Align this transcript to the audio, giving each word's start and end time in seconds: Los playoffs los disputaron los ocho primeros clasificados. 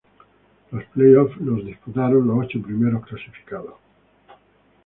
Los 0.71 0.83
playoffs 0.85 1.37
los 1.41 1.63
disputaron 1.63 2.25
los 2.25 2.43
ocho 2.45 2.59
primeros 2.59 3.05
clasificados. 3.05 3.75